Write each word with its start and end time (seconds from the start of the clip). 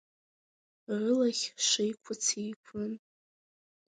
Рылахь 0.99 1.45
шеиқәыц 1.67 2.23
еиқәын… 2.43 2.91